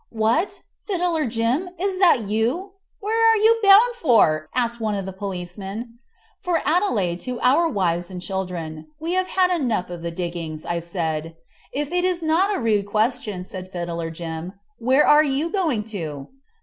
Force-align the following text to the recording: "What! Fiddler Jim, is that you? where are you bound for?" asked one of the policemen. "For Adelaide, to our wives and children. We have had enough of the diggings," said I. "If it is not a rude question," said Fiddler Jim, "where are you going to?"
"What! 0.09 0.63
Fiddler 0.87 1.27
Jim, 1.27 1.69
is 1.79 1.99
that 1.99 2.21
you? 2.21 2.71
where 3.01 3.31
are 3.33 3.37
you 3.37 3.59
bound 3.61 3.93
for?" 3.93 4.49
asked 4.55 4.79
one 4.81 4.95
of 4.95 5.05
the 5.05 5.13
policemen. 5.13 5.99
"For 6.39 6.59
Adelaide, 6.65 7.19
to 7.19 7.39
our 7.41 7.69
wives 7.69 8.09
and 8.09 8.19
children. 8.19 8.87
We 8.99 9.13
have 9.13 9.27
had 9.27 9.51
enough 9.51 9.91
of 9.91 10.01
the 10.01 10.09
diggings," 10.09 10.65
said 10.83 11.27
I. 11.27 11.33
"If 11.71 11.91
it 11.91 12.03
is 12.03 12.23
not 12.23 12.51
a 12.55 12.59
rude 12.59 12.87
question," 12.87 13.43
said 13.43 13.71
Fiddler 13.71 14.09
Jim, 14.09 14.53
"where 14.79 15.05
are 15.05 15.23
you 15.23 15.51
going 15.51 15.83
to?" 15.93 16.29